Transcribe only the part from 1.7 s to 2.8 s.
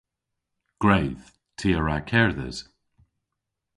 a wra kerdhes.